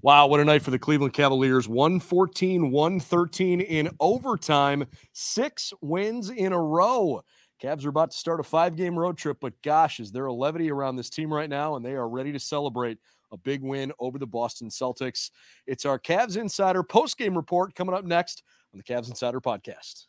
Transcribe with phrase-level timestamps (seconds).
[0.00, 1.68] Wow, what a night for the Cleveland Cavaliers.
[1.68, 4.86] 114, 113 in overtime.
[5.12, 7.22] Six wins in a row.
[7.60, 10.32] Cavs are about to start a five game road trip, but gosh, is there a
[10.32, 12.98] levity around this team right now, and they are ready to celebrate
[13.32, 15.30] a big win over the Boston Celtics.
[15.66, 20.07] It's our Cavs Insider post game report coming up next on the Cavs Insider podcast.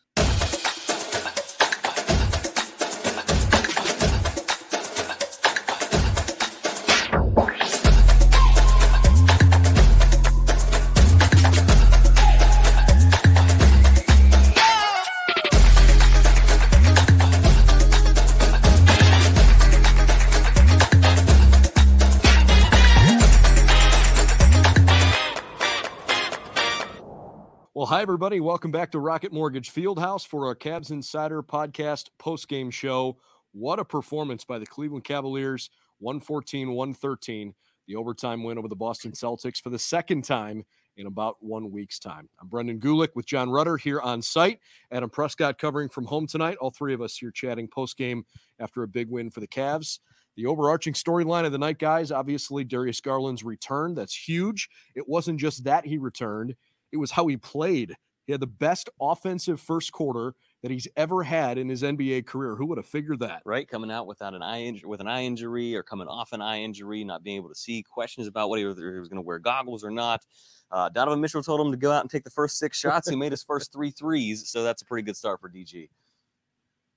[27.89, 28.39] Hi, everybody.
[28.39, 33.17] Welcome back to Rocket Mortgage Fieldhouse for our Cavs Insider podcast post-game show.
[33.51, 37.55] What a performance by the Cleveland Cavaliers, 114 113,
[37.87, 40.63] the overtime win over the Boston Celtics for the second time
[40.97, 42.29] in about one week's time.
[42.39, 44.59] I'm Brendan Gulick with Jon Rudder here on site.
[44.91, 46.57] Adam Prescott covering from home tonight.
[46.61, 48.23] All three of us here chatting post-game
[48.59, 49.97] after a big win for the Cavs.
[50.35, 53.95] The overarching storyline of the night, guys, obviously Darius Garland's return.
[53.95, 54.69] That's huge.
[54.93, 56.55] It wasn't just that he returned
[56.91, 57.95] it was how he played.
[58.25, 62.55] He had the best offensive first quarter that he's ever had in his NBA career.
[62.55, 63.41] Who would have figured that?
[63.43, 66.39] Right, coming out without an eye injury, with an eye injury, or coming off an
[66.39, 67.81] eye injury, not being able to see.
[67.81, 68.61] Questions about whether
[68.93, 70.23] he was going to wear goggles or not.
[70.71, 73.09] Uh, Donovan Mitchell told him to go out and take the first six shots.
[73.09, 75.89] He made his first three threes, so that's a pretty good start for DG.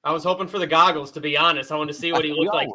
[0.05, 1.71] I was hoping for the goggles, to be honest.
[1.71, 2.69] I wanted to see what he looked like.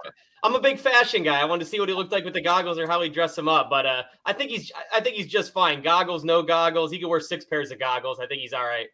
[0.44, 1.42] I'm a big fashion guy.
[1.42, 3.38] I wanted to see what he looked like with the goggles or how he dressed
[3.38, 3.70] him up.
[3.70, 5.82] But uh, I think he's I think he's just fine.
[5.82, 6.92] Goggles, no goggles.
[6.92, 8.20] He could wear six pairs of goggles.
[8.20, 8.88] I think he's all right.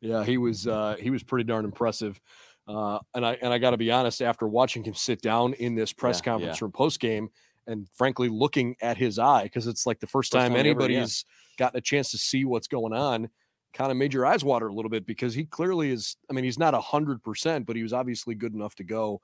[0.00, 2.20] Yeah, he was uh, he was pretty darn impressive.
[2.66, 5.74] Uh, and I and I got to be honest, after watching him sit down in
[5.74, 6.64] this press yeah, conference yeah.
[6.64, 7.30] room post game,
[7.66, 10.96] and frankly looking at his eye because it's like the first, first time, time, anybody's
[10.96, 11.64] ever, yeah.
[11.64, 13.30] gotten a chance to see what's going on
[13.72, 16.16] kind of made your eyes water a little bit because he clearly is.
[16.28, 19.20] I mean, he's not a hundred percent, but he was obviously good enough to go.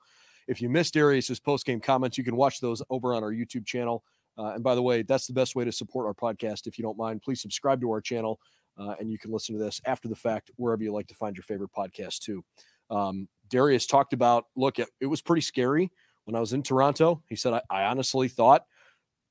[0.47, 3.65] If you missed Darius's post game comments, you can watch those over on our YouTube
[3.65, 4.03] channel.
[4.37, 6.67] Uh, and by the way, that's the best way to support our podcast.
[6.67, 8.39] If you don't mind, please subscribe to our channel,
[8.77, 11.35] uh, and you can listen to this after the fact wherever you like to find
[11.35, 12.43] your favorite podcast too.
[12.89, 14.45] Um, Darius talked about.
[14.55, 15.91] Look, it, it was pretty scary
[16.25, 17.23] when I was in Toronto.
[17.27, 18.65] He said, I, I honestly thought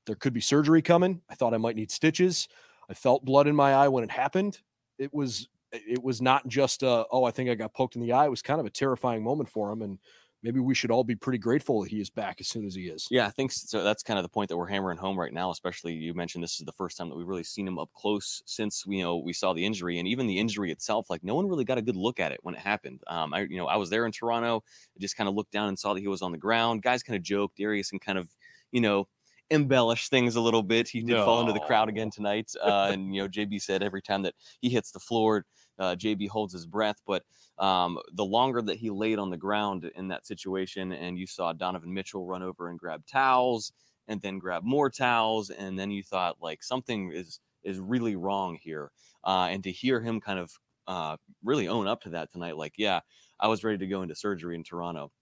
[0.07, 1.23] there could be surgery coming.
[1.31, 2.49] I thought I might need stitches.
[2.89, 4.61] I felt blood in my eye when it happened
[4.99, 8.13] it was it was not just uh, oh I think I got poked in the
[8.13, 8.27] eye.
[8.27, 9.99] It was kind of a terrifying moment for him, and
[10.43, 12.83] maybe we should all be pretty grateful that he is back as soon as he
[12.83, 13.09] is.
[13.11, 13.83] Yeah, I think so.
[13.83, 15.51] That's kind of the point that we're hammering home right now.
[15.51, 18.43] Especially you mentioned this is the first time that we've really seen him up close
[18.47, 21.11] since you know we saw the injury, and even the injury itself.
[21.11, 23.03] Like no one really got a good look at it when it happened.
[23.07, 24.63] Um, I you know I was there in Toronto.
[24.97, 26.83] I just kind of looked down and saw that he was on the ground.
[26.83, 28.29] Guys kind of joked, Darius, and kind of
[28.71, 29.09] you know
[29.51, 30.89] embellish things a little bit.
[30.89, 31.25] He did no.
[31.25, 32.51] fall into the crowd again tonight.
[32.67, 35.45] Uh, and, you know, JB said every time that he hits the floor,
[35.79, 36.97] uh, JB holds his breath.
[37.07, 37.23] But
[37.59, 41.53] um, the longer that he laid on the ground in that situation, and you saw
[41.53, 43.73] Donovan Mitchell run over and grab towels
[44.09, 48.59] and then grab more towels, and then you thought, like, something is is really wrong
[48.61, 48.91] here.
[49.25, 50.51] Uh, and to hear him kind of
[50.87, 53.01] uh, really own up to that tonight, like, yeah,
[53.39, 55.13] I was ready to go into surgery in Toronto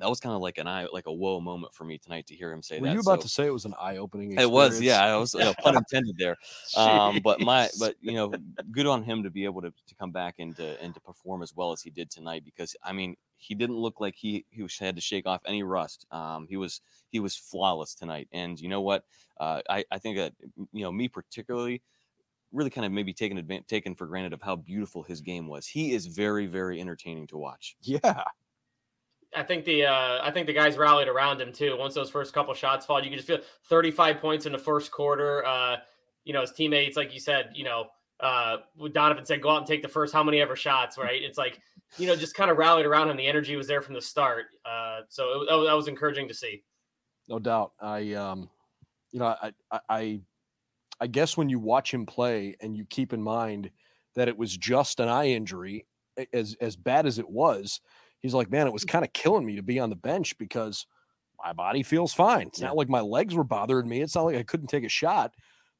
[0.00, 2.34] that was kind of like an eye, like a whoa moment for me tonight to
[2.34, 2.80] hear him say that.
[2.80, 2.94] Were that.
[2.94, 4.32] you about so, to say it was an eye opening?
[4.38, 5.04] It was, yeah.
[5.04, 6.36] I was you know, pun intended there.
[6.76, 8.32] um, but my, but you know,
[8.70, 11.42] good on him to be able to, to come back and to and to perform
[11.42, 12.44] as well as he did tonight.
[12.44, 16.06] Because I mean, he didn't look like he he had to shake off any rust.
[16.10, 16.80] Um, he was
[17.10, 18.28] he was flawless tonight.
[18.32, 19.04] And you know what?
[19.38, 20.32] Uh, I I think that
[20.72, 21.82] you know me particularly
[22.52, 25.66] really kind of maybe taken taken for granted of how beautiful his game was.
[25.66, 27.76] He is very very entertaining to watch.
[27.82, 28.24] Yeah.
[29.34, 31.76] I think the uh, I think the guys rallied around him too.
[31.78, 33.38] Once those first couple shots fall, you can just feel
[33.68, 35.46] 35 points in the first quarter.
[35.46, 35.76] Uh,
[36.24, 37.86] you know, his teammates, like you said, you know,
[38.20, 38.58] uh,
[38.92, 41.22] Donovan said, go out and take the first how many ever shots, right?
[41.22, 41.60] It's like,
[41.96, 43.16] you know, just kind of rallied around him.
[43.16, 44.46] The energy was there from the start.
[44.64, 46.62] Uh, so it, that was encouraging to see.
[47.28, 47.72] No doubt.
[47.80, 48.50] I, um,
[49.12, 49.52] you know, I,
[49.88, 50.20] I,
[51.00, 53.70] I guess when you watch him play and you keep in mind
[54.14, 55.86] that it was just an eye injury,
[56.32, 57.80] as as bad as it was,
[58.20, 58.88] he's like, man, it was mm.
[58.88, 60.86] kind of killing me to be on the bench because
[61.42, 62.48] my body feels fine.
[62.48, 62.68] It's yeah.
[62.68, 64.02] not like my legs were bothering me.
[64.02, 65.34] It's not like I couldn't take a shot,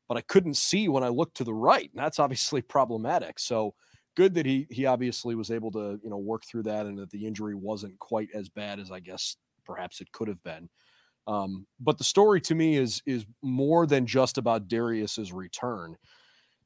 [0.09, 1.91] but I couldn't see when I looked to the right.
[1.95, 3.39] And that's obviously problematic.
[3.39, 3.75] So
[4.17, 7.11] good that he he obviously was able to, you know, work through that and that
[7.11, 10.69] the injury wasn't quite as bad as I guess perhaps it could have been.
[11.27, 15.97] Um, but the story to me is is more than just about Darius's return.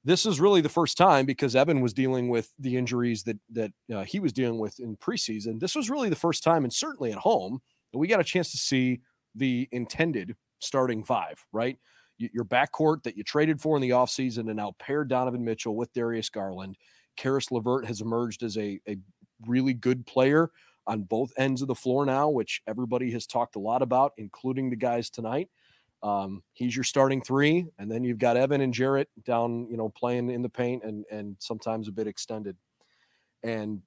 [0.05, 3.73] This is really the first time because Evan was dealing with the injuries that that
[3.93, 5.61] uh, he was dealing with in preseason.
[5.61, 7.61] This was really the first time, and certainly at home,
[7.93, 9.01] that we got a chance to see
[9.35, 11.45] the intended starting five.
[11.53, 11.79] Right,
[12.19, 15.93] your backcourt that you traded for in the offseason and now paired Donovan Mitchell with
[15.95, 16.77] Darius Garland.
[17.17, 18.97] Caris LeVert has emerged as a, a
[19.47, 20.50] really good player
[20.87, 24.69] on both ends of the floor now, which everybody has talked a lot about, including
[24.69, 25.49] the guys tonight.
[26.05, 29.89] Um, he's your starting three, and then you've got Evan and Jarrett down, you know,
[29.89, 32.56] playing in the paint and and sometimes a bit extended.
[33.43, 33.83] And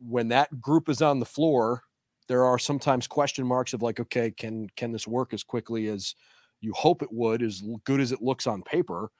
[0.00, 1.82] when that group is on the floor,
[2.28, 6.16] there are sometimes question marks of like, okay, can can this work as quickly as
[6.60, 9.10] you hope it would, as good as it looks on paper?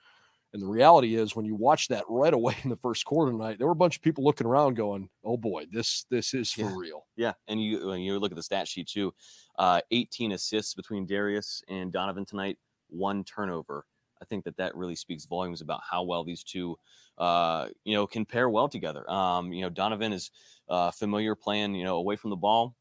[0.52, 3.58] And the reality is, when you watch that right away in the first quarter tonight,
[3.58, 6.62] there were a bunch of people looking around, going, "Oh boy, this this is for
[6.62, 6.74] yeah.
[6.76, 9.14] real." Yeah, and you when you look at the stat sheet too,
[9.58, 12.58] uh, 18 assists between Darius and Donovan tonight,
[12.88, 13.86] one turnover.
[14.20, 16.76] I think that that really speaks volumes about how well these two,
[17.16, 19.10] uh, you know, can pair well together.
[19.10, 20.30] Um, you know, Donovan is
[20.68, 22.74] uh, familiar playing, you know, away from the ball,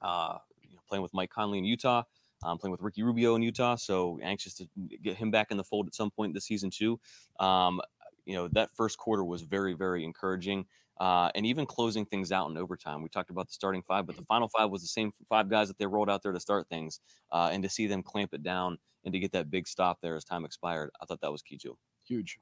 [0.00, 2.04] uh, you know, playing with Mike Conley in Utah
[2.42, 3.76] um, playing with Ricky Rubio in Utah.
[3.76, 4.68] So anxious to
[5.02, 7.00] get him back in the fold at some point this season too.
[7.38, 7.80] Um,
[8.26, 10.66] you know that first quarter was very very encouraging.
[10.98, 13.02] Uh, and even closing things out in overtime.
[13.02, 15.68] We talked about the starting five, but the final five was the same five guys
[15.68, 17.00] that they rolled out there to start things.
[17.32, 18.76] Uh, and to see them clamp it down
[19.06, 21.56] and to get that big stop there as time expired, I thought that was key
[21.56, 21.78] too.
[22.06, 22.38] Huge.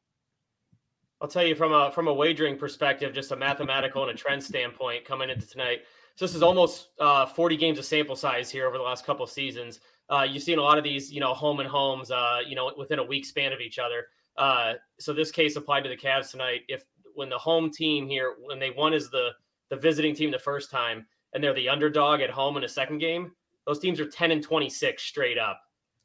[1.21, 4.43] I'll tell you from a from a wagering perspective, just a mathematical and a trend
[4.43, 5.83] standpoint coming into tonight.
[6.19, 9.23] So this is almost uh, 40 games of sample size here over the last couple
[9.23, 9.79] of seasons.
[10.11, 12.73] Uh, you've seen a lot of these, you know, home and homes, uh, you know,
[12.77, 14.09] within a week span of each other.
[14.37, 16.63] Uh, so this case applied to the Cavs tonight.
[16.67, 16.85] If
[17.15, 19.29] when the home team here, when they won as the
[19.71, 22.99] the visiting team the first time, and they're the underdog at home in a second
[22.99, 23.31] game,
[23.65, 25.61] those teams are 10 and 26 straight up.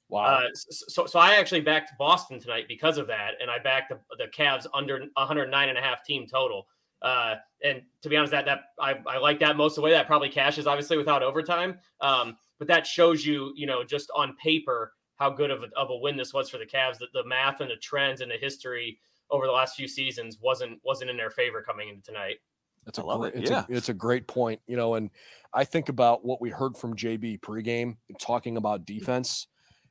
[0.10, 0.26] Wow.
[0.26, 4.00] Uh, so, so I actually backed Boston tonight because of that, and I backed the,
[4.24, 6.68] the Cavs under 109 and a half team total.
[7.04, 9.92] Uh, and to be honest, that that I, I like that most of the way.
[9.92, 11.80] That probably cashes obviously without overtime.
[12.02, 15.90] Um, but that shows you, you know, just on paper how good of a, of
[15.90, 16.98] a win this was for the Cavs.
[17.00, 20.80] That the math and the trends and the history over the last few seasons wasn't
[20.84, 22.38] wasn't in their favor coming into tonight.
[22.86, 23.42] That's a great, it.
[23.42, 23.66] it's, yeah.
[23.70, 25.10] a, it's a great point, you know, and
[25.54, 29.48] I think about what we heard from JB pregame talking about defense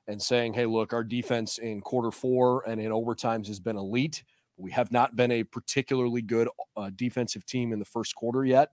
[0.09, 4.25] and saying, "Hey, look, our defense in quarter four and in overtimes has been elite."
[4.63, 8.71] We have not been a particularly good uh, defensive team in the first quarter yet.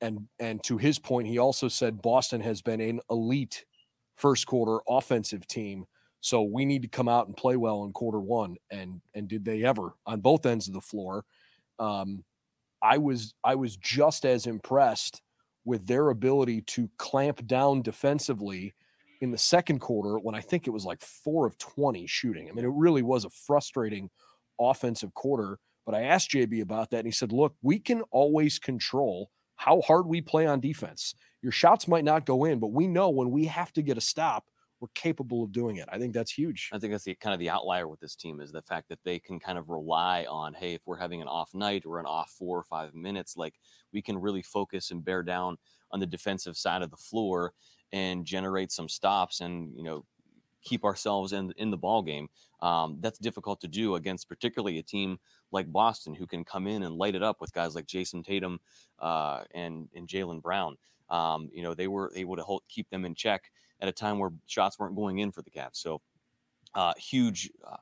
[0.00, 3.64] And and to his point, he also said Boston has been an elite
[4.16, 5.84] first quarter offensive team.
[6.20, 8.56] So we need to come out and play well in quarter one.
[8.70, 11.24] And and did they ever on both ends of the floor?
[11.78, 12.24] Um,
[12.82, 15.22] I was I was just as impressed
[15.64, 18.74] with their ability to clamp down defensively
[19.20, 22.48] in the second quarter when I think it was like four of 20 shooting.
[22.48, 24.08] I mean, it really was a frustrating
[24.60, 25.58] offensive quarter.
[25.86, 29.80] But I asked JB about that, and he said, look, we can always control how
[29.80, 31.14] hard we play on defense.
[31.42, 34.00] Your shots might not go in, but we know when we have to get a
[34.00, 34.44] stop,
[34.80, 35.88] we're capable of doing it.
[35.92, 36.70] I think that's huge.
[36.72, 38.98] I think that's the kind of the outlier with this team is the fact that
[39.04, 42.06] they can kind of rely on, hey, if we're having an off night or an
[42.06, 43.54] off four or five minutes, like
[43.92, 45.58] we can really focus and bear down
[45.92, 47.52] on the defensive side of the floor
[47.92, 50.04] and generate some stops and you know
[50.62, 52.28] keep ourselves in in the ball game.
[52.60, 55.18] Um, that's difficult to do against particularly a team
[55.52, 58.60] like Boston, who can come in and light it up with guys like Jayson Tatum
[58.98, 60.76] uh, and and Jaylen Brown.
[61.08, 63.50] Um, you know, they were able to hold, keep them in check
[63.80, 65.76] at a time where shots weren't going in for the Cavs.
[65.76, 66.00] So
[66.74, 67.50] uh, huge.
[67.66, 67.76] Uh,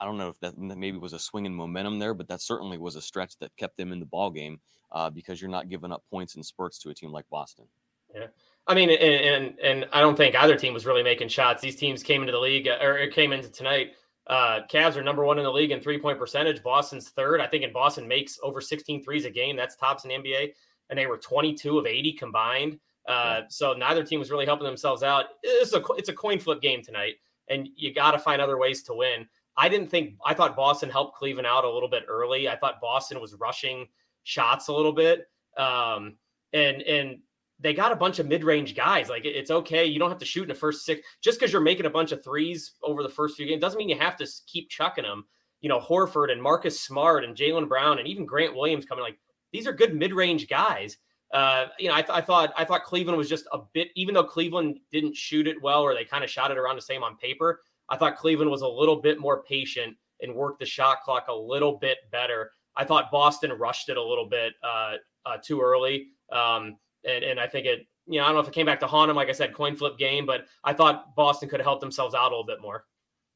[0.00, 2.78] I don't know if that maybe was a swing in momentum there, but that certainly
[2.78, 4.60] was a stretch that kept them in the ball game
[4.92, 7.66] uh, because you're not giving up points and spurts to a team like Boston.
[8.14, 8.26] Yeah.
[8.66, 11.60] I mean, and, and, and I don't think either team was really making shots.
[11.60, 13.92] These teams came into the league uh, or came into tonight.
[14.26, 16.62] Uh, Cavs are number one in the league in three point percentage.
[16.62, 17.40] Boston's third.
[17.40, 19.54] I think in Boston makes over 16 threes a game.
[19.56, 20.52] That's tops in the NBA.
[20.88, 22.78] And they were 22 of 80 combined.
[23.06, 25.26] Uh, so neither team was really helping themselves out.
[25.42, 27.16] It's a it's a coin flip game tonight,
[27.48, 29.26] and you got to find other ways to win.
[29.56, 32.48] I didn't think I thought Boston helped Cleveland out a little bit early.
[32.48, 33.86] I thought Boston was rushing
[34.22, 35.28] shots a little bit,
[35.58, 36.16] um,
[36.54, 37.18] and and
[37.64, 39.08] they got a bunch of mid-range guys.
[39.08, 39.86] Like it's okay.
[39.86, 42.12] You don't have to shoot in the first six just because you're making a bunch
[42.12, 43.62] of threes over the first few games.
[43.62, 45.24] Doesn't mean you have to keep chucking them.
[45.62, 49.02] You know, Horford and Marcus Smart and Jaylen Brown and even Grant Williams coming.
[49.02, 49.18] Like
[49.50, 50.98] these are good mid-range guys.
[51.32, 54.14] Uh, you know, I, th- I thought I thought Cleveland was just a bit, even
[54.14, 57.02] though Cleveland didn't shoot it well, or they kind of shot it around the same
[57.02, 57.62] on paper.
[57.88, 61.34] I thought Cleveland was a little bit more patient and worked the shot clock a
[61.34, 62.52] little bit better.
[62.76, 67.40] I thought Boston rushed it a little bit uh, uh, too early, um, and and
[67.40, 67.86] I think it.
[68.06, 69.16] You know, I don't know if it came back to haunt them.
[69.16, 72.26] Like I said, coin flip game, but I thought Boston could have helped themselves out
[72.26, 72.84] a little bit more.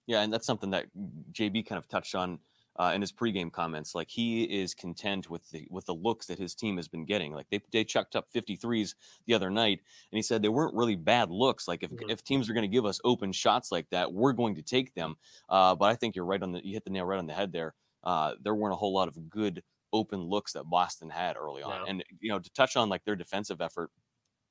[0.06, 0.86] Yeah, and that's something that
[1.32, 2.38] JB kind of touched on
[2.78, 3.94] uh, in his pregame comments.
[3.94, 7.32] Like he is content with the with the looks that his team has been getting.
[7.32, 8.94] Like they they chucked up 53s
[9.26, 9.80] the other night,
[10.12, 11.66] and he said they weren't really bad looks.
[11.66, 12.10] Like if, mm-hmm.
[12.10, 14.94] if teams are going to give us open shots like that, we're going to take
[14.94, 15.16] them.
[15.48, 17.34] Uh, but I think you're right on the you hit the nail right on the
[17.34, 17.74] head there.
[18.04, 21.88] Uh, there weren't a whole lot of good open looks that Boston had early on,
[21.88, 23.90] and you know to touch on like their defensive effort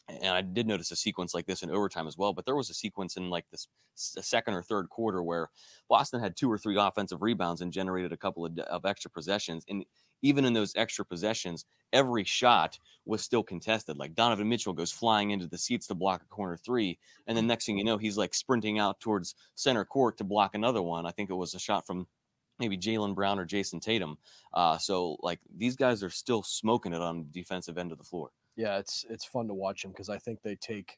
[0.10, 2.32] and I did notice a sequence like this in overtime as well.
[2.32, 5.50] But there was a sequence in like this second or third quarter where
[5.90, 9.66] Boston had two or three offensive rebounds and generated a couple of, of extra possessions.
[9.68, 9.84] And
[10.22, 13.98] even in those extra possessions, every shot was still contested.
[13.98, 17.44] Like Donovan Mitchell goes flying into the seats to block a corner three, and then
[17.44, 17.50] mm-hmm.
[17.50, 21.06] next thing you know, he's like sprinting out towards center court to block another one.
[21.06, 22.08] I think it was a shot from
[22.60, 24.18] maybe Jaylen Brown or Jayson Tatum.
[24.54, 28.04] Uh, so like these guys are still smoking it on the defensive end of the
[28.04, 30.98] floor yeah, it's it's fun to watch them because I think they take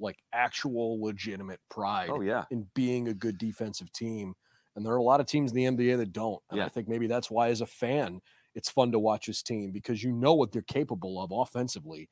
[0.00, 2.44] like actual legitimate pride oh, yeah.
[2.50, 4.34] in being a good defensive team.
[4.74, 6.42] And there are a lot of teams in the NBA that don't.
[6.50, 6.66] And yeah.
[6.66, 8.20] I think maybe that's why as a fan,
[8.54, 12.10] it's fun to watch this team because you know what they're capable of offensively.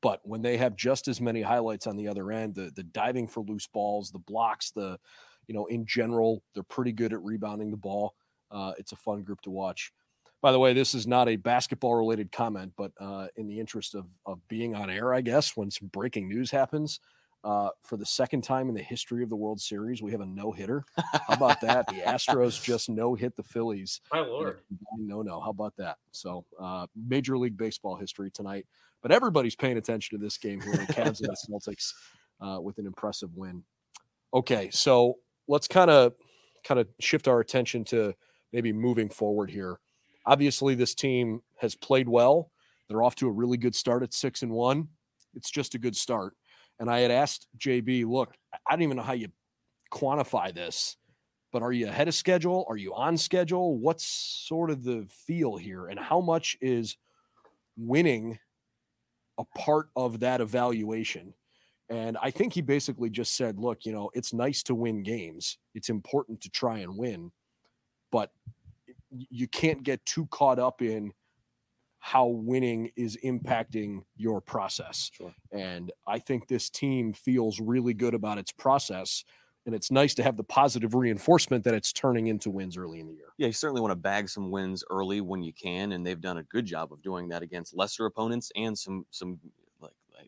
[0.00, 3.26] But when they have just as many highlights on the other end, the the diving
[3.26, 4.98] for loose balls, the blocks, the
[5.46, 8.14] you know, in general, they're pretty good at rebounding the ball.
[8.50, 9.92] Uh, it's a fun group to watch.
[10.42, 13.94] By the way, this is not a basketball related comment, but uh, in the interest
[13.94, 17.00] of, of being on air, I guess, when some breaking news happens,
[17.46, 20.26] uh, for the second time in the history of the World Series, we have a
[20.26, 20.84] no hitter.
[20.96, 21.86] How about that?
[21.86, 24.00] the Astros just no hit the Phillies.
[24.12, 24.58] My lord.
[24.98, 25.40] No, no.
[25.40, 25.98] How about that?
[26.10, 28.66] So, uh, Major League Baseball history tonight.
[29.00, 30.72] But everybody's paying attention to this game here.
[30.72, 31.92] The Cavs and the Celtics
[32.40, 33.62] uh, with an impressive win.
[34.34, 36.14] Okay, so let's kind of
[36.64, 38.12] kind of shift our attention to
[38.52, 39.78] maybe moving forward here
[40.26, 42.50] obviously this team has played well.
[42.88, 44.88] They're off to a really good start at six and one.
[45.34, 46.34] It's just a good start.
[46.78, 49.28] And I had asked JB, look, I don't even know how you
[49.92, 50.96] quantify this,
[51.52, 52.66] but are you ahead of schedule?
[52.68, 53.78] Are you on schedule?
[53.78, 55.86] What's sort of the feel here?
[55.86, 56.96] And how much is
[57.76, 58.38] winning
[59.38, 61.34] a part of that evaluation?
[61.88, 65.56] And I think he basically just said, look, you know, it's nice to win games.
[65.74, 67.30] It's important to try and win,
[68.10, 68.32] but
[69.10, 71.12] you can't get too caught up in
[71.98, 75.10] how winning is impacting your process.
[75.12, 75.34] Sure.
[75.50, 79.24] And I think this team feels really good about its process.
[79.64, 83.08] And it's nice to have the positive reinforcement that it's turning into wins early in
[83.08, 83.26] the year.
[83.38, 86.38] Yeah, you certainly want to bag some wins early when you can, and they've done
[86.38, 89.40] a good job of doing that against lesser opponents and some some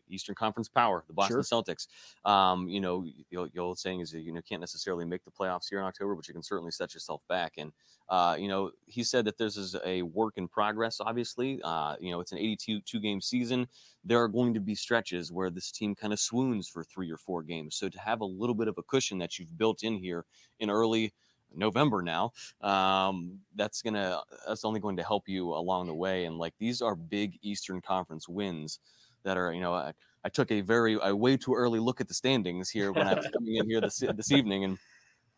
[0.07, 1.63] Eastern Conference power, the Boston sure.
[1.63, 1.87] Celtics.
[2.29, 5.79] Um, you know, the, old saying is you know can't necessarily make the playoffs here
[5.79, 7.53] in October, but you can certainly set yourself back.
[7.57, 7.71] And
[8.09, 10.99] uh, you know, he said that this is a work in progress.
[10.99, 13.67] Obviously, uh, you know, it's an 82 two game season.
[14.03, 17.17] There are going to be stretches where this team kind of swoons for three or
[17.17, 17.75] four games.
[17.75, 20.25] So to have a little bit of a cushion that you've built in here
[20.59, 21.13] in early
[21.55, 22.31] November now.
[22.61, 26.25] Um, that's gonna that's only going to help you along the way.
[26.25, 28.79] And like these are big Eastern Conference wins
[29.23, 32.07] that are you know I, I took a very a way too early look at
[32.07, 34.77] the standings here when I was coming in here this this evening and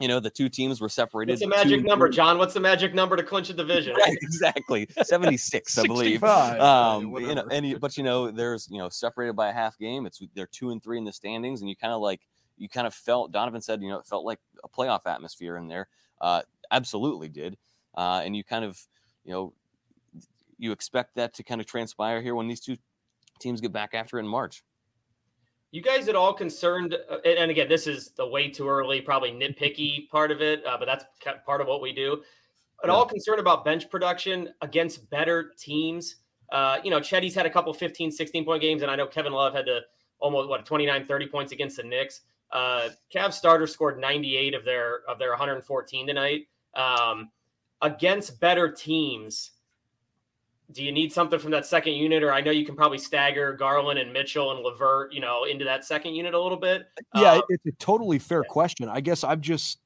[0.02, 1.34] you know the two teams were separated.
[1.34, 2.40] What's the magic number, Jon?
[2.40, 3.96] What's the magic number to clinch a division?
[3.96, 6.24] Right, exactly, seventy six, I believe.
[6.24, 10.08] Um, you know, and but you know, there's you know separated by a half game.
[10.08, 12.22] It's they're two and three in the standings, and you kind of like
[12.58, 13.32] you kind of felt.
[13.32, 15.88] Donovan said, you know, it felt like a playoff atmosphere in there.
[16.20, 17.58] Uh, absolutely did,
[17.96, 18.82] uh, and you kind of
[19.24, 19.54] you know
[20.58, 22.78] you expect that to kind of transpire here when these two
[23.42, 24.64] teams get back after it in March.
[25.72, 26.98] You guys at all concerned?
[27.10, 30.78] Uh, and again, this is the way too early, probably nitpicky part of it, uh,
[30.78, 31.06] but that's
[31.46, 32.22] part of what we do.
[32.84, 32.94] At yeah.
[32.94, 36.18] all concerned about bench production against better teams?
[36.52, 39.32] Uh, you know, Cedi's had a couple 15, 16 point games, and I know Kevin
[39.32, 39.82] Love had to
[40.20, 42.22] almost what 29, 30 points against the Knicks.
[42.52, 46.48] Uh, Cavs starters scored 98 of their of their 114 tonight.
[46.76, 47.30] Um,
[47.82, 49.52] against better teams,
[50.72, 53.54] do you need something from that second unit, or I know you can probably stagger
[53.54, 56.88] Garland and Mitchell and LeVert, you know, into that second unit a little bit?
[57.16, 58.88] Yeah, um, it's a totally fair question.
[58.90, 59.80] I guess I'm just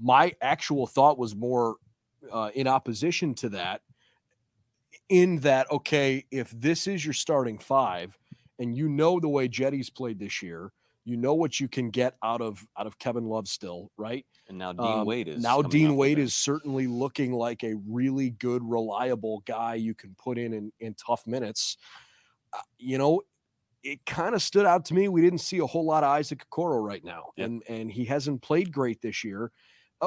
[0.00, 1.76] my actual thought was more
[2.30, 3.82] uh, in opposition to that.
[5.08, 8.16] In that, okay, if this is your starting five,
[8.58, 10.72] and you know the way Cedi's played this year,
[11.04, 14.24] you know what you can get out of out of Kevin Love still, right?
[14.48, 18.30] And now Dean um, Wade is now Dean Wade is certainly looking like a really
[18.30, 21.76] good, reliable guy you can put in in, in tough minutes.
[22.52, 23.22] Uh, you know,
[23.82, 25.08] it kind of stood out to me.
[25.08, 27.46] We didn't see a whole lot of Isaac Okoro right now, yep.
[27.46, 29.50] and and he hasn't played great this year.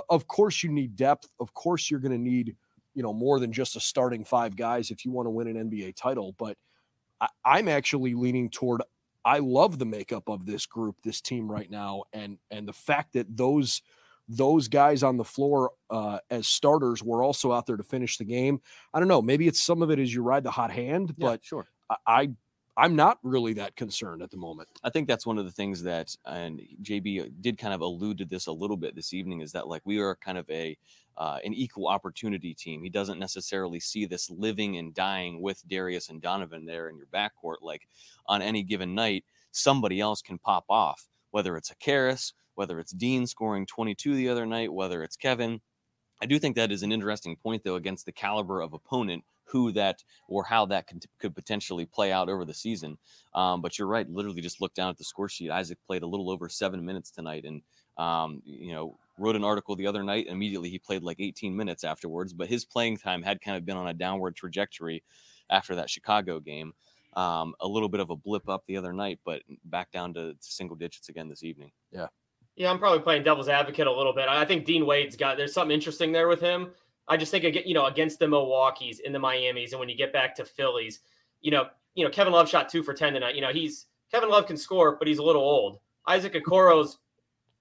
[0.10, 1.28] of course you need depth.
[1.40, 2.56] Of course you're going to need,
[2.94, 5.70] you know, more than just a starting five guys if you want to win an
[5.70, 6.36] NBA title.
[6.38, 6.58] But
[7.20, 8.82] I, I'm actually leaning toward
[9.26, 13.14] I love the makeup of this group, this team right now, and and the fact
[13.14, 13.82] that those
[14.28, 18.24] those guys on the floor uh, as starters were also out there to finish the
[18.24, 18.62] game.
[18.94, 19.22] I don't know.
[19.22, 21.68] Maybe it's some of it is you ride the hot hand, yeah, but sure.
[21.90, 22.30] I, I
[22.78, 24.68] I'm not really that concerned at the moment.
[24.84, 28.26] I think that's one of the things that, and JB did kind of allude to
[28.26, 30.78] this a little bit this evening, is that like we are kind of a
[31.18, 32.84] uh, an equal opportunity team.
[32.84, 37.08] He doesn't necessarily see this living and dying with Darius and Donovan there in your
[37.08, 37.58] backcourt.
[37.62, 37.88] Like
[38.28, 42.92] on any given night, somebody else can pop off, whether it's a Caris, whether it's
[42.92, 45.62] Dean scoring 22 the other night, whether it's Kevin.
[46.22, 49.72] I do think that is an interesting point, though, against the caliber of opponent who
[49.74, 52.98] that or how that could, could potentially play out over the season.
[53.34, 54.10] Um, but you're right.
[54.10, 55.52] Literally, just look down at the score sheet.
[55.52, 57.62] Isaac played a little over seven minutes tonight, and
[57.98, 60.28] um, you know wrote an article the other night.
[60.28, 62.34] Immediately, he played like 18 minutes afterwards.
[62.34, 65.04] But his playing time had kind of been on a downward trajectory
[65.50, 66.74] after that Chicago game.
[67.14, 70.36] Um, a little bit of a blip up the other night, but back down to
[70.42, 71.72] single digits again this evening.
[71.92, 72.08] Yeah.
[72.58, 74.28] Yeah, I'm probably playing devil's advocate a little bit.
[74.30, 76.72] I think Dean Wade's got there's something interesting there with him.
[77.08, 80.14] I just think you know against the Milwaukee's in the Miami's, and when you get
[80.14, 81.02] back to Phillies,
[81.42, 83.36] you know, you know Kevin Love shot two for ten tonight.
[83.36, 85.80] You know he's Kevin Love can score, but he's a little old.
[86.08, 86.98] Isaac Okoro's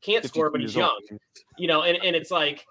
[0.04, 0.90] can't score, but he's young.
[1.10, 1.20] Old.
[1.58, 2.66] You know, and and it's like,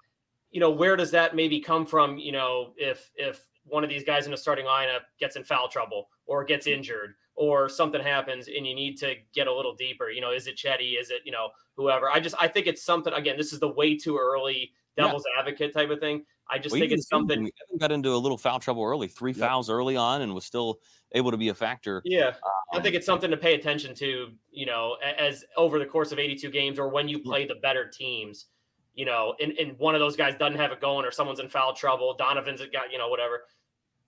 [0.50, 2.18] you know, where does that maybe come from?
[2.18, 5.68] You know, if if one of these guys in the starting lineup gets in foul
[5.68, 10.10] trouble or gets injured or something happens and you need to get a little deeper,
[10.10, 11.00] you know, is it Cedi?
[11.00, 12.10] Is it you know whoever?
[12.10, 13.12] I just I think it's something.
[13.12, 15.40] Again, this is the way too early devil's yeah.
[15.40, 16.24] advocate type of thing.
[16.50, 17.50] I just think it's something.
[17.72, 19.48] We got into a little foul trouble early, three yep.
[19.48, 20.78] fouls early on, and was still
[21.12, 22.02] able to be a factor.
[22.04, 22.34] Yeah, um,
[22.74, 24.28] I think it's something to pay attention to.
[24.50, 27.88] You know, as over the course of 82 games, or when you play the better
[27.88, 28.46] teams.
[28.94, 31.48] You know, and, and one of those guys doesn't have it going, or someone's in
[31.48, 32.14] foul trouble.
[32.16, 33.42] Donovan's got you know whatever.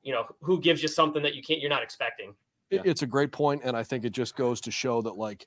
[0.02, 2.34] You know, who gives you something that you can't, you're not expecting.
[2.70, 2.82] Yeah.
[2.84, 5.46] It's a great point, and I think it just goes to show that like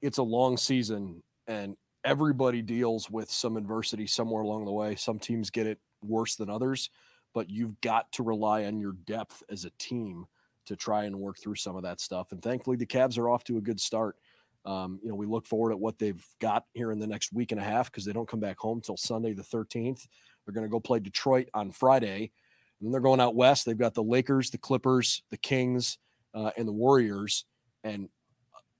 [0.00, 4.94] it's a long season, and everybody deals with some adversity somewhere along the way.
[4.94, 6.90] Some teams get it worse than others,
[7.34, 10.26] but you've got to rely on your depth as a team
[10.66, 12.32] to try and work through some of that stuff.
[12.32, 14.16] And thankfully, the Cavs are off to a good start.
[14.64, 17.50] Um, you know, we look forward at what they've got here in the next week
[17.50, 20.06] and a half because they don't come back home until Sunday the 13th.
[20.44, 22.30] They're going to go play Detroit on Friday,
[22.78, 23.64] and then they're going out west.
[23.64, 25.98] They've got the Lakers, the Clippers, the Kings,
[26.34, 27.46] uh, and the Warriors.
[27.84, 28.08] And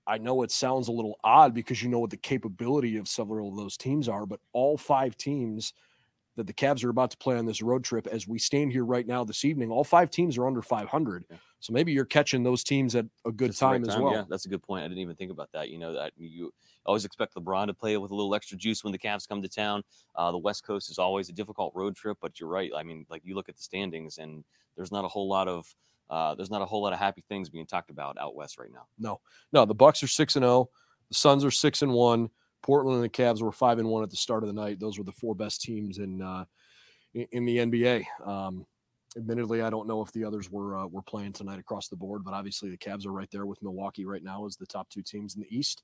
[0.06, 3.48] I know it sounds a little odd because you know what the capability of several
[3.48, 5.72] of those teams are, but all five teams
[6.40, 8.84] that the Cavs are about to play on this road trip, as we stand here
[8.84, 11.26] right now this evening, all five teams are under 500.
[11.28, 11.36] Yeah.
[11.60, 14.12] So maybe you're catching those teams at a good time, time, as well.
[14.14, 14.82] Yeah, that's a good point.
[14.82, 15.68] I didn't even think about that.
[15.68, 16.54] You know that you
[16.86, 19.48] always expect LeBron to play with a little extra juice when the Cavs come to
[19.48, 19.82] town.
[20.16, 22.70] Uh, the West Coast is always a difficult road trip, but you're right.
[22.74, 24.42] I mean, like you look at the standings, and
[24.74, 25.66] there's not a whole lot of
[26.08, 28.72] uh, there's not a whole lot of happy things being talked about out west right
[28.72, 28.86] now.
[28.98, 29.20] No,
[29.52, 29.66] no.
[29.66, 30.52] The Bucks are six and zero.
[30.52, 30.70] Oh.
[31.10, 32.30] The Suns are six and one.
[32.62, 34.80] Portland and the Cavs were five and one at the start of the night.
[34.80, 36.44] Those were the four best teams in uh,
[37.14, 38.04] in the NBA.
[38.26, 38.66] Um,
[39.16, 42.24] admittedly, I don't know if the others were uh, were playing tonight across the board,
[42.24, 45.02] but obviously the Cavs are right there with Milwaukee right now as the top two
[45.02, 45.82] teams in the East.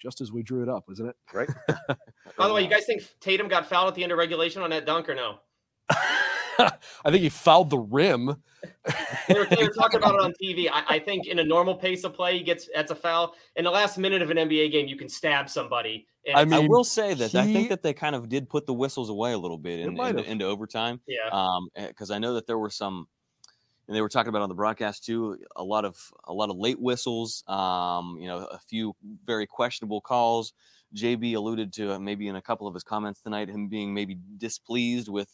[0.00, 1.16] Just as we drew it up, isn't it?
[1.32, 1.48] Right.
[2.36, 4.70] By the way, you guys think Tatum got fouled at the end of regulation on
[4.70, 5.36] that dunk or no?
[7.04, 8.42] I think he fouled the rim.
[9.28, 10.68] they, were, they, were, talking about it on TV.
[10.72, 13.34] I, I, think in a normal pace of play, he gets that's a foul.
[13.56, 16.06] In the last minute of an NBA game, you can stab somebody.
[16.34, 18.66] I mean, I will say that he, I think that they kind of did put
[18.66, 21.00] the whistles away a little bit in, in, into overtime.
[21.06, 21.28] Yeah.
[21.30, 23.06] Um, because eh, I know that there were some,
[23.86, 25.38] and they were talking about on the broadcast too.
[25.56, 27.44] A lot of a lot of late whistles.
[27.46, 28.94] Um, you know, a few
[29.26, 30.54] very questionable calls.
[30.94, 34.16] JB alluded to uh, maybe in a couple of his comments tonight, him being maybe
[34.38, 35.28] displeased with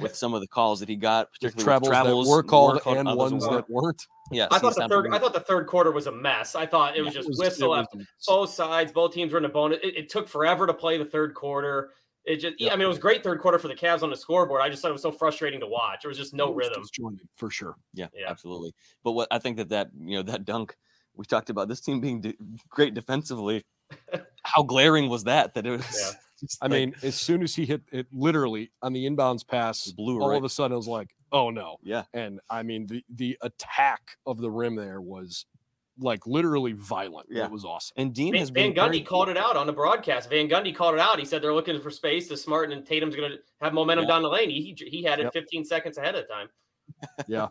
[0.00, 3.16] with some of the calls that he got, particularly travels, travels that were called and
[3.16, 4.06] ones that weren't.
[4.30, 5.12] Yeah, I thought the third.
[5.12, 6.54] I thought the third quarter was a mess.
[6.54, 8.92] I thought it was just it was, whistle it was, both sides.
[8.92, 9.78] Both teams were in a bonus.
[9.82, 11.90] It, it, took forever to play the third quarter.
[12.24, 12.60] It just.
[12.60, 12.72] Yeah.
[12.72, 14.60] I mean, it was great third quarter for the Cavs on the scoreboard.
[14.60, 16.02] I just thought it was so frustrating to watch.
[16.02, 16.82] There was just no rhythm.
[17.36, 17.76] for sure.
[17.94, 18.74] Yeah, yeah, absolutely.
[19.02, 20.76] But what I think that that you know that dunk
[21.18, 22.36] we talked about this team being de-
[22.70, 23.64] great defensively.
[24.44, 25.52] How glaring was that?
[25.54, 26.16] That it was.
[26.42, 26.48] Yeah.
[26.62, 30.20] I like, mean, as soon as he hit it, literally on the inbounds pass, blew
[30.20, 30.38] all right.
[30.38, 31.78] of a sudden it was like, oh no.
[31.82, 32.04] Yeah.
[32.12, 35.46] And I mean, the the attack of the rim there was
[35.98, 37.26] like literally violent.
[37.30, 37.46] Yeah.
[37.46, 37.94] It was awesome.
[37.96, 40.30] And Dean Van, has Van Gundy called it out on the broadcast.
[40.30, 41.18] Van Gundy called it out.
[41.18, 42.28] He said they're looking for space.
[42.28, 44.14] to smart and Tatum's going to have momentum yeah.
[44.14, 44.50] down the lane.
[44.50, 45.32] He he had it yep.
[45.32, 46.48] 15 seconds ahead of time.
[47.26, 47.48] yeah.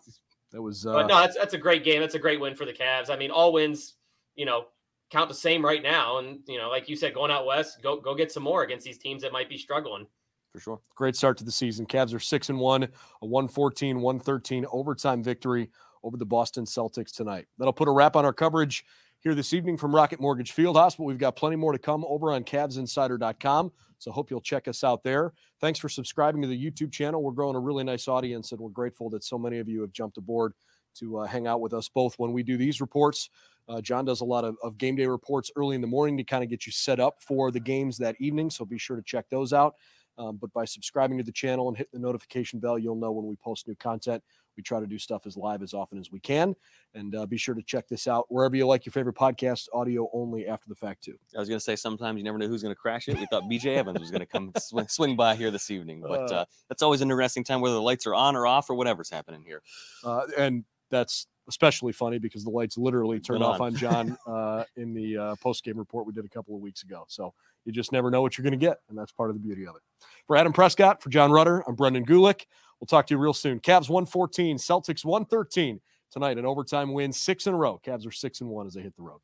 [0.52, 0.86] That was.
[0.86, 2.00] Uh, but no, that's that's a great game.
[2.00, 3.10] That's a great win for the Cavs.
[3.10, 3.96] I mean, all wins,
[4.36, 4.68] you know,
[5.10, 6.18] count the same right now.
[6.18, 8.86] And you know, like you said, going out west, go go get some more against
[8.86, 10.08] these teams that might be struggling.
[10.54, 10.80] For sure.
[10.96, 11.86] Great start to the season.
[11.86, 12.88] Cavs are 6 and 1, a
[13.26, 15.70] 114 113 overtime victory
[16.04, 17.46] over the Boston Celtics tonight.
[17.58, 18.84] That'll put a wrap on our coverage
[19.20, 22.32] here this evening from Rocket Mortgage Fieldhouse, but we've got plenty more to come over
[22.32, 23.72] on CavsInsider.com.
[24.00, 25.34] So hope you'll check us out there.
[25.60, 27.24] Thanks for subscribing to the YouTube channel.
[27.24, 29.92] We're growing a really nice audience, and we're grateful that so many of you have
[29.92, 30.54] jumped aboard
[31.00, 33.30] to uh, hang out with us both when we do these reports.
[33.68, 36.24] Uh, Jon does a lot of, of game day reports early in the morning to
[36.24, 38.50] kind of get you set up for the games that evening.
[38.50, 39.76] So be sure to check those out.
[40.18, 43.28] Um, but by subscribing to the channel and hitting the notification bell, you'll know when
[43.28, 44.24] we post new content.
[44.56, 46.56] We try to do stuff as live as often as we can.
[46.96, 50.10] And uh, be sure to check this out wherever you like your favorite podcast, audio
[50.14, 51.16] only after the fact, too.
[51.36, 53.20] I was going to say sometimes you never know who's going to crash it.
[53.20, 56.32] We thought BJ Evans was going to come swing, swing, by here this evening, but
[56.32, 58.74] uh, uh, that's always an interesting time, whether the lights are on or off or
[58.74, 59.62] whatever's happening here.
[60.04, 64.94] Uh, and that's especially funny because the lights literally turned off on Jon uh, in
[64.94, 67.06] the uh, post game report we did a couple of weeks ago.
[67.08, 67.34] So
[67.66, 69.66] you just never know what you're going to get, and that's part of the beauty
[69.66, 69.82] of it.
[70.26, 72.46] For Adam Prescott, for Jon Rudder, I'm Brendan Gulick.
[72.80, 73.60] We'll talk to you real soon.
[73.60, 75.80] Cavs 114, Celtics 113
[76.12, 77.80] tonight, an overtime win, six in a row.
[77.84, 79.20] Cavs are six and one as they hit the road.